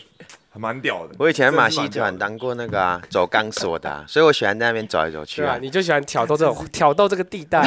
[0.49, 1.13] 还蛮屌的。
[1.19, 5.59] 我以前马戏团当过那个啊，走钢索的啊、所以我喜欢在那边走来走去对啊，啊。
[5.61, 7.61] 你就喜欢挑逗这种 挑逗这个地带，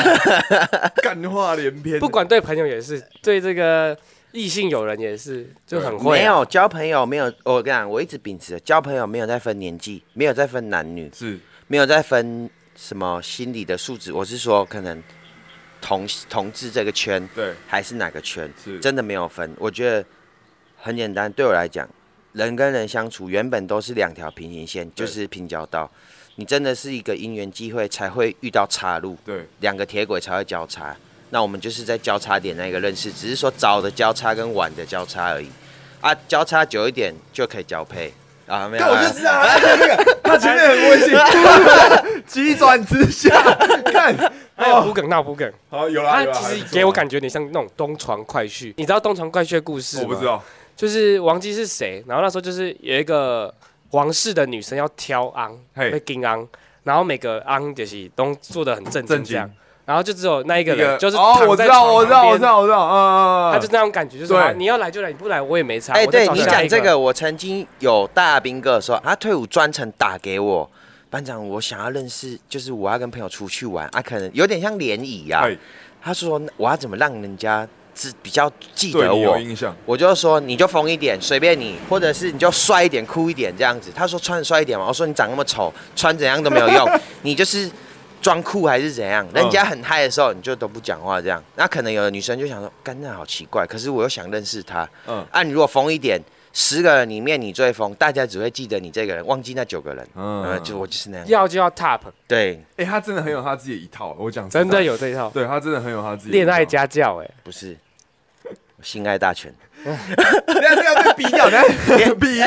[1.01, 3.97] 干话连篇，不管对朋友也是，对这个
[4.33, 6.21] 异性友人也是，就很会、啊。
[6.21, 14.13] 没有交朋友，没有我跟你讲，我一直秉持的交朋友没有在分年纪，没有在分男女，是没有在分什么心理的素质。
[14.13, 15.03] 我是说，可能
[15.81, 19.55] 同同志这个圈对，还是哪个圈，是真的没有分。
[19.59, 20.05] 我觉得
[20.77, 21.89] 很简单，对我来讲，
[22.33, 25.91] 人跟人相处原本都是两条平行线，就是平交道。
[26.37, 30.97] 你真的是一个因缘机会才会遇到岔路，对，两个铁轨才会交叉。
[31.35, 35.49] 那我们就是在交叉点那个认识，只是说早的交叉跟晚的交叉而已。
[36.03, 38.13] 啊，交叉久一点就可以交配
[38.47, 43.31] 啊，没有我就知道他那个，他前面很温馨，急转直下，
[43.87, 44.15] 看，
[44.55, 48.75] 还有铺梗闹铺梗，好有啦有啦，他其实给我感觉有点像那种东床快婿。
[48.77, 50.03] 你知道东床快婿的故事吗？
[50.03, 50.43] 我不知，道，
[50.77, 53.55] 就是王姬是谁，然后那时候就是有一个
[53.89, 56.47] 皇室的女生要挑昂，嘿被金昂，
[56.83, 59.49] 然后每个昂就是都做的很正经这样，
[59.93, 65.93] 然后就只有那一个人就是哦，我知道，我知道，我知道，我知道，嗯，他就那种感觉，就是你要来就来，你不来我也没差。
[65.93, 70.67] 哎、对你讲这个，我曾经有大兵哥说，他退伍专程打给我，
[71.11, 75.43] 班长，我想要认识，就是我要跟朋友出去玩，啊，可能有点像联谊啊。
[75.45, 75.55] 哎，
[76.03, 79.39] 他说我要怎么让人家只比较记得我？
[79.39, 83.93] 印象，我就说你就疯一点，随便你，或者是你就帅一点、酷一点这样子。
[83.95, 86.89] 他说穿的帅一点嘛，我说你长那么丑，穿怎样都没有用，
[87.21, 87.71] 你就是
[88.23, 89.27] 装酷还是怎样？
[89.35, 91.43] 人家很嗨的时候你就都不讲话这样。
[91.57, 94.89] 那可能有的女生就想说，干那好奇怪，可是我又想认识他。
[95.07, 96.21] 嗯啊，你如果疯一点，
[96.53, 100.07] 十个人里面你最疯，大家只会记得你这个人，忘记那九个人。
[100.15, 101.27] 嗯呃，就我就是那样。
[101.27, 107.77] 要就要 top，对，哎，他真的很有他自己的一套，我讲真的，有这一套对他真的很有他自己恋爱，家教哎，不是，
[108.45, 109.53] 我性爱大全。
[109.83, 112.39] 等下这要被逼掉，等下 逼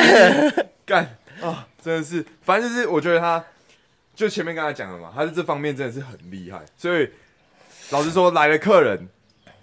[0.86, 3.44] 干啊，真的是，反正就是我觉得他，
[4.16, 7.08] 就前面刚才讲的嘛，他在这方面真的是很厉害，所以
[7.90, 9.06] 老实说，来的客人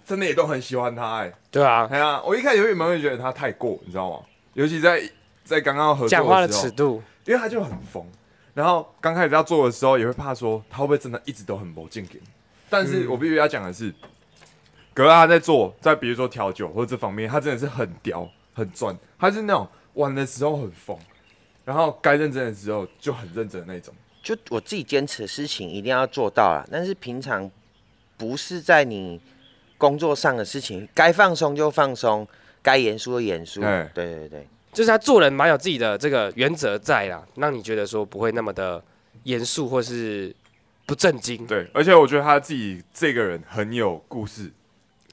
[0.06, 4.24] 真的也都很喜欢他，哎，对啊，哎呀，我一开始原本会觉得他太过，你知道吗？
[4.52, 5.02] 尤其在
[5.42, 8.06] 在刚刚合作讲话的时候尺度，因为他就很疯，
[8.54, 12.28] 然后刚开始要做的时候也会怕说他会不会真的一直都很不敬给你，
[12.70, 13.92] 但是我必须要讲的是，
[14.94, 20.96] 格拉他在做，在比如说调酒或者这方面，他真的是很屌很赚，他是那种玩的时候很疯，
[21.64, 23.92] 然后该认真的时候就很认真的那种。
[24.24, 27.48] 就我自己坚持的事情一定要做到啦，但是平常
[28.16, 29.20] 不是在你
[29.76, 32.26] 工作上的事情，该放松就放松，
[32.62, 33.60] 该严肃就严肃。
[33.60, 38.82] 哎对对对，就是他做人蛮有自己的这个原则在啦，让你觉得说不会那么的
[39.24, 40.34] 严肃或是
[40.86, 41.46] 不正经。
[41.46, 44.50] 对，而且我觉得他自己这个人很有故事，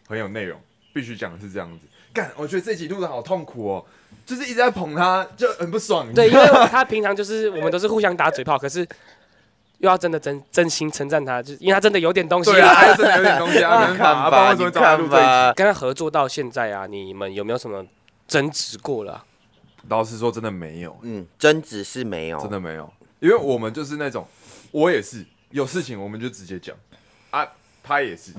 [0.08, 0.58] 很有内容，
[0.94, 1.86] 必须讲的是这样子。
[2.14, 3.86] 干，我觉得这集录的好痛苦哦，
[4.26, 6.12] 就是一直在捧他，就很不爽。
[6.14, 8.80] 对，因为他平常就是我们都是互相打嘴炮，可是
[9.80, 15.26] 又要真的真真心称赞他，就是因为他真的有点东西对啊，真的有点东西啊， 没办法你找他录这一集？
[15.26, 17.86] 看吧，跟他合作到现在啊，你们有没有什么
[18.28, 19.26] 争执过了啊？
[19.90, 24.28] 老实说，真的没有，嗯，争执是没有，真的没有，因为我们就是那种，
[24.70, 26.76] 我也是有事情我们就直接讲
[27.32, 27.48] 啊，
[27.82, 28.32] 他也是，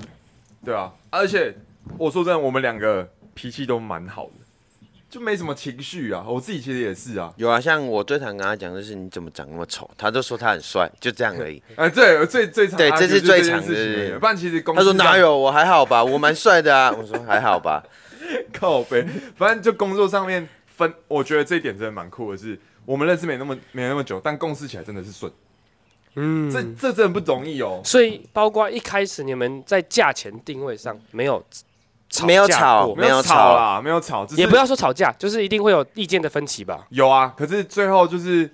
[0.63, 1.53] 对啊，而且
[1.97, 4.31] 我说真的，我们两个脾气都蛮好的，
[5.09, 6.25] 就没什么情绪啊。
[6.27, 11.61] 我自己其实也是啊，有啊，像我最常跟他讲就是你怎么长那么丑，他就说他很帅，就这样而已。
[11.75, 16.91] 哎， 对，最最常对这是最常的事情不然其实公司他说哪有，我还好吧，我蛮帅的啊。
[16.97, 17.83] 我说还好吧，
[18.53, 25.31] 靠背，反正就工作上面分，我觉得这一点真的蛮酷的是，我们认识没那么没那么久，但共事起来真的是顺，
[26.15, 27.81] 嗯，这这真的不容易哦。
[27.83, 31.63] 所以包括一开始你们在价钱定位上没有吵
[32.25, 36.85] 没有吵过没有吵没有吵啦，没有吵，也不要说吵架，就是一定会有意见的分歧吧。
[36.89, 38.49] 有啊，可是最后就是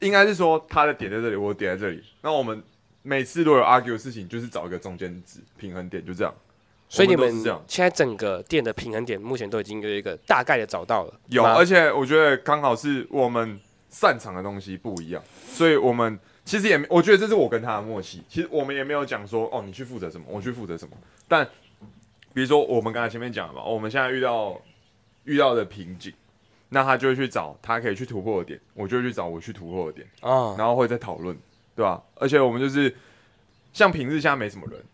[0.00, 2.02] 应该是说他的点在这里，我的点在这里。
[2.22, 2.62] 那我们
[3.02, 6.34] 每次如果有 argue 的事情，就是找一个中间值平衡点，就这样。
[6.88, 11.12] 所以你们现在整个店的平衡点目前都已经有一个大概的找到了。
[11.28, 13.58] 有，而且我觉得刚好是我们
[13.90, 18.22] 擅长的东西不一样，所以我们其实也没，我觉得这是我跟他的默契。
[18.28, 20.96] 其实我们也没有讲说哦，你去负责什么，我去负责什么。
[21.26, 21.44] 但
[22.36, 24.60] 比如说我们刚才前面讲了嘛，我们现在遇到
[25.24, 26.12] 遇到的瓶颈，
[26.68, 30.06] 那他就会去找他可以去突破的点，我就会去找我去突破的点。
[30.20, 31.34] 啊，然后会再讨论，
[31.74, 32.02] 对吧？
[32.16, 32.94] 而且我们就是
[33.72, 34.84] 像平日现在没什么人，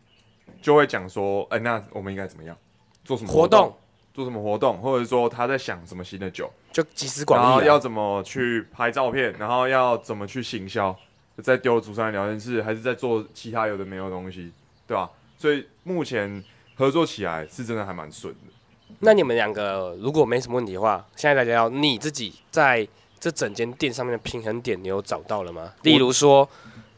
[0.61, 2.57] 就会讲说，哎、那我们应该怎么样，
[3.05, 3.76] 做什么活动动，
[4.14, 7.55] 做什么活动，或者说他在想什么新的酒，就集思然广益啊。
[7.57, 10.96] 后要怎么去拍照片，然后要怎么去行销，
[11.38, 14.52] 在丢主山聊天室，还是在做其他有的没有的东西，
[14.87, 15.11] 对吧？
[15.37, 18.52] 所以目前合作起来是真的还蛮顺的。
[19.00, 22.87] 那你们两个如果没什么问题的话，现在来聊聊你自己在
[23.18, 25.72] 这整间店上面的平衡点，你有找到了吗？
[25.82, 26.48] 例如说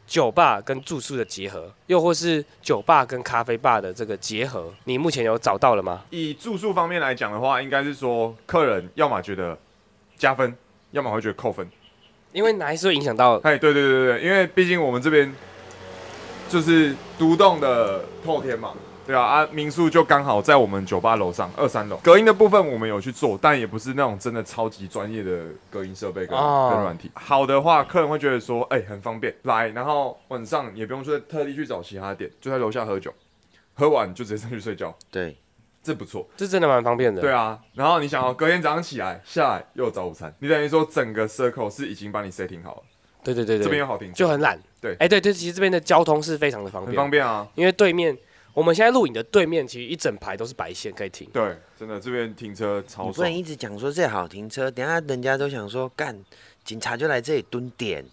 [0.06, 6.02] 酒吧跟住宿的结合，又或是酒吧跟咖啡吧的这个结合，你目前有找到了吗？
[6.10, 9.56] 以住宿方面来讲的话，应该是说客人要么觉得
[10.18, 10.54] 加分，
[10.90, 11.66] 要么会觉得扣分。
[12.32, 15.32] 因为哪一次会影响到哎，对对对对，因为毕竟我们这边
[16.48, 18.74] 就是独栋的透天嘛，
[19.06, 26.70] 对啊啊，民宿就刚好在我们酒吧楼上二三楼，隔音的部分我们有去做，但也不是那种真的超级专业的隔音设备跟、哦。
[26.72, 27.10] 跟软体。
[27.14, 29.34] 好的话，客人会觉得说，哎、很方便。
[29.42, 33.12] 来，然后晚上也不用说特地去找其他店，就在楼下喝酒，
[33.74, 35.36] 喝完就直接上去睡觉，对，
[35.82, 36.26] 这不错。
[36.36, 37.20] 这真的蛮方便的。
[37.20, 42.82] 对啊，然后你想要隔天早上起来下来又有早午餐，你等于说整个 circle 是已经帮你 setting 好了，
[43.22, 44.58] 对对对对，这边有好停车，就很懒。
[44.80, 44.96] 对。
[44.98, 47.46] 哎对对，其实这边的交通是非常的方很便，方便啊。
[47.54, 48.16] 因为对面
[48.54, 51.28] 我们现在录影的对面，其实一整排都是白线可以停。
[51.32, 53.32] 对，真的这边停车超爽你不能。
[53.32, 56.16] 一直讲说这好停车，等下人家都想说干，
[56.64, 58.04] 警察就来这里蹲点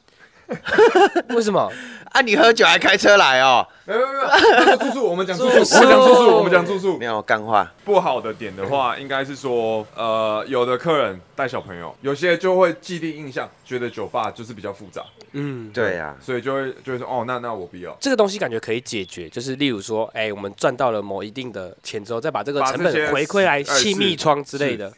[1.35, 1.71] 为什么？
[2.11, 2.19] 啊！
[2.19, 3.65] 你喝酒还开车来哦？
[3.85, 7.05] 没有没有没有，住宿我们讲住宿，我们讲住宿， 我们讲住宿没。
[7.05, 17.95] 有干话，不好的点的话，应该是说，呃，有的客人带小朋友，有些就会既定印象，觉得酒吧就是比较复杂，嗯，对啊，所以就会就会说，哦，那那我不要。
[18.01, 24.91] 这个东西感觉可以解决，就是例如说，哎、我们赚到了某一定的钱之后，再把这个成本回馈来哎气密窗之类的，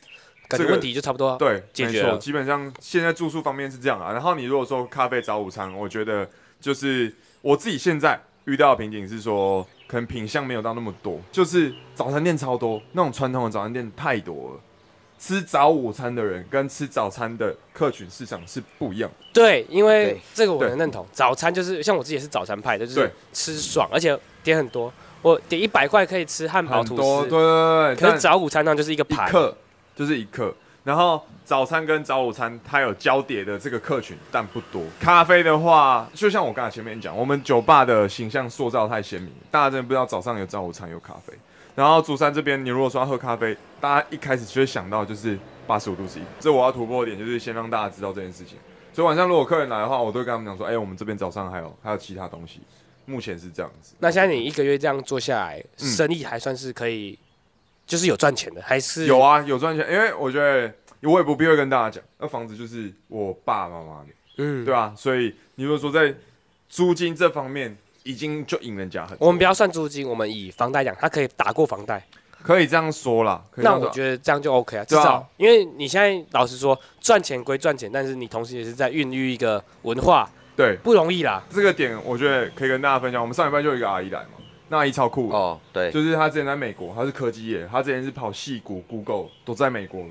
[0.58, 1.36] 感觉这个问题就差不多。
[1.38, 4.12] 对，解决了基本上现在住宿方面是这样啊。
[4.12, 6.28] 然后你如果说咖啡早午餐，我觉得
[6.62, 14.60] 就是我自己现在遇到的瓶颈是说，可能品相没有到那么多，就是早餐店超多，那种传统的早餐店太多了。
[15.20, 19.26] 吃早午餐的人跟吃早餐的客群市场是不一样的。
[19.32, 21.08] 对，因为对这个我对能认同。
[21.14, 24.92] 早餐就是像我自己也是早餐派的，就是吃爽，而且点很多。
[25.22, 27.96] 我点一百块可以吃汉堡吐很多，对司，对对对。
[27.96, 29.32] 可是早午餐呢就是一个一盘。
[29.32, 29.56] 克
[29.96, 30.54] 就是一克，
[30.84, 34.84] 然后早餐跟早午餐它有交叠的这个客群，但不多。
[35.00, 41.34] 咖啡的话，就像我刚才前面讲，我们酒吧的形象塑造太鲜明，大家真的不知道早上有早午餐有咖啡。
[41.76, 48.58] 然后竹山这边，你如果说要喝咖啡，大家一开始就会想到就是八十五度 C，这我要突破的点就是先让大家知道这件事情。
[48.94, 52.62] 所以晚上如果客人来的话，我都会跟他们讲说，哎、我们这边早上还有还有其他东西，
[53.06, 53.96] 目前是这样子。
[53.98, 57.18] 那现在你一个月这样做下来，嗯生意还算是可以，
[57.86, 64.08] 就是有赚钱的，还是有啊，有赚钱，因为我觉得我也不必会跟大家讲，那房子就是我爸爸妈妈的。
[64.38, 66.14] 嗯，对啊，所以你如果说在
[66.68, 69.28] 租金这方面已经就赢人家很多。
[69.28, 72.04] 我们不要算租金，我们以房贷讲，他可以打过房贷，
[72.42, 74.84] 可以这样说啦，可以这那我觉得这样就 OK 啊。
[74.86, 81.44] 至少，因为你现在老实说，赚钱归赚钱，但是你同时也是在孕育一个文化，对不容易啦。
[81.52, 83.22] 这个点，我觉得可以跟大家分享。
[83.22, 84.30] 我们上礼拜就有一个阿姨来嘛，
[84.74, 90.08] 那阿姨超酷，哦，对，就是他之前在美国，他是科技业，他之前是跑戏谷、Google 都在美国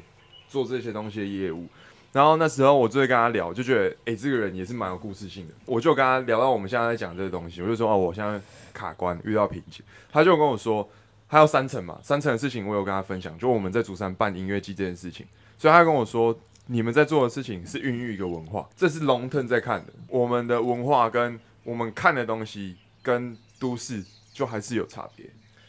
[0.48, 1.66] 做这些东西的业务。
[2.12, 5.54] 然后那时候我就会跟他聊，就觉得哎、诶这个人也是蛮有故事性的。
[5.66, 8.40] 我就跟他聊到我们现在在讲这个东西，我就说哦，我现在
[8.72, 10.88] 卡关遇到瓶颈，他就跟我说，
[11.28, 15.26] 他有三层嘛，三层的事情我有跟他分享，就我们在竹山办音乐季这件事情，
[15.58, 25.26] 所以他跟我说，你们在做的事情是孕育一个文化，这是龙腾在看的，我们的文化跟我们看的东西跟都市就还是有差别。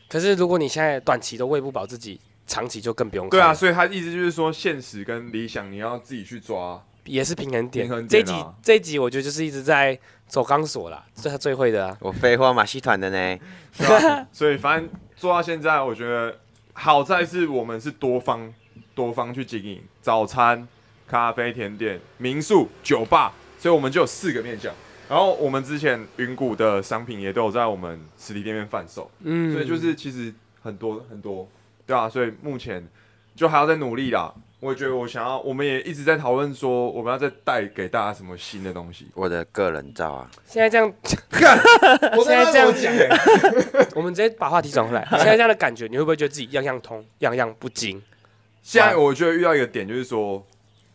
[0.09, 3.30] 可是如果你现在短期都喂不饱自己，长期就更不用。
[3.30, 6.84] 对啊，所以他意思就是说，现实跟理想你要自己去抓。
[7.05, 7.86] 也是平衡点。
[7.86, 9.97] 平衡这一集点啊这一集我觉得就是一直在
[10.28, 11.97] 走钢索啦，这是他最会的啊。
[11.99, 13.39] 我废话马戏团的呢，
[14.32, 16.39] 所以反正做到现在，我觉得
[16.72, 18.53] 好在是我们是多方
[18.95, 20.66] 多方去经营，早餐、
[21.05, 24.74] 咖啡、甜点、民宿、酒吧，所以我们就有四个面向。
[25.14, 30.34] 然后我们之前云谷的商品也都有在我们实体店面贩售，嗯所以就是其实
[30.64, 31.47] 很多很多，
[31.86, 32.84] 对啊，所以目前
[33.36, 34.34] 就还要再努力啦。
[34.59, 39.05] 我也觉得我想要，我们也一直在讨论说，我们要再带给大家什么新的东西。
[39.14, 40.88] 我的个人照啊，现在这样，
[42.18, 45.05] 我现在这样讲、欸， 我们直接把话题转回来。
[45.18, 48.01] 现在这样的感觉，你会不会觉得自己样样通，样样不精？
[48.64, 50.43] 现在我觉得遇到一个点，就是说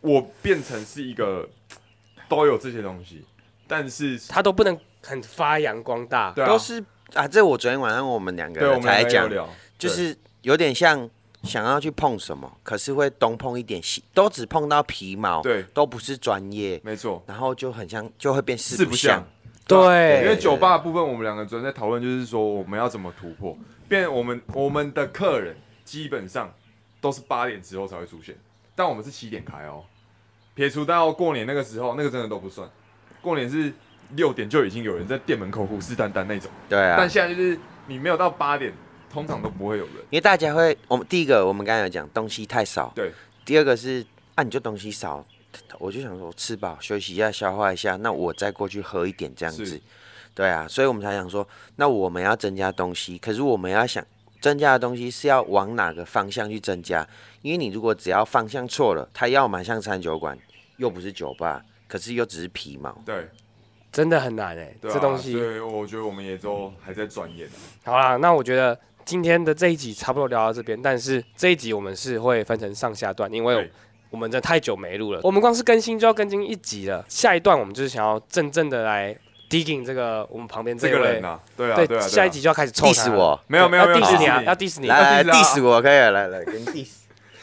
[0.01, 1.47] 我变成是一个
[2.27, 3.23] 都有这些东西，
[3.69, 6.33] 但是他都不能很发扬光大。
[6.33, 9.29] 对啊，都是啊，这我昨天晚上我们两个对，我们人才讲，
[9.77, 11.07] 就是有点像
[11.43, 19.27] 想要去碰什么，可是会东碰一点西，都只碰到皮毛，对，都不是专业，没错，然后就很像，就会变四四不像像。。
[19.67, 23.55] 对因为酒吧的部分，我们两个昨天在讨论，就是说我们要怎么突破，
[23.87, 25.55] 变我们我们的客人
[25.85, 26.51] 基本上
[26.99, 28.35] 都是八点之后才会出现，
[28.75, 29.83] 但我们是七点开哦。
[30.55, 32.67] 撇除到过年那个时候，那个真的都不算。
[33.21, 33.71] 过年是
[34.15, 36.95] 六点就已经有人在店门口虎视眈眈那种，对啊。
[36.97, 38.73] 但，现在就是你没有到八点，
[39.11, 39.95] 通常都不会有人。
[40.09, 43.11] 因为大家会，我们第一个我们刚才有讲东西太少，对，
[43.45, 44.05] 第二个是
[44.35, 45.25] 啊，你就东西少，
[45.77, 49.65] 我就想说吃饱休息一下，消化一下，那我再过去喝一点这样是。
[49.65, 49.81] 子，
[50.33, 54.03] 对啊，所以我们才想说，那我们要增加东西，可是我们要想
[54.41, 57.05] 增加的东西是要往哪个方向去增加？
[57.41, 60.37] 因为你如果只要方向错了，它要么像餐酒馆，
[60.77, 63.27] 又不是酒吧，可是又只是皮毛，对，
[63.91, 65.33] 真的很难哎、对啊这东西。
[65.33, 67.49] 所以我觉得我们也都还在钻研。
[67.83, 73.71] 好啦，那我觉得今天的这一集差不多聊到这边，但是这一集我们是会分成上下段，因为对
[74.11, 77.03] 我们真的太久没录了，我们光是更新就要更新一集了。
[77.09, 79.17] 下一段我们就是想要真正的来
[79.49, 84.87] digging 这个我们旁边这个人呐，对啊，对啊，对啊下一集就要开始臭他 diss 我，没有没有没有要 diss 你啊，要 diss 你。
[84.87, 86.89] 来来要 diss 啊 diss 我可以了，来来跟 diss。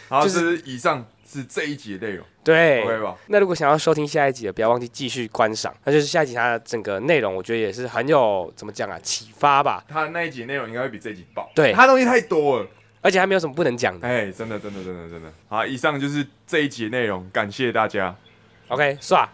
[0.08, 1.04] 好，就就是是以上
[1.36, 3.16] 是这一集的内容对，OK 吧？
[3.26, 5.74] 那如果想要收听下一集的，不要忘记继续观赏。
[5.84, 9.84] 那就是下一集它的整个内容，我觉得也是很有怎么讲啊，启发吧。
[9.88, 12.66] 它那一集内容应该会比这一集爆，对它东西太多了，
[13.00, 14.08] 而且还没有什么不能讲的。
[14.08, 15.32] 哎，真的真的真的真的。
[15.48, 18.14] 好，以上就是这一集的内容，感谢大家。
[18.68, 19.28] OK，刷。